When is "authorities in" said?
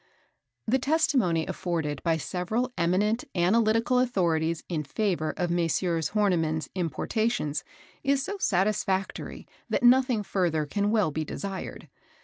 3.99-4.83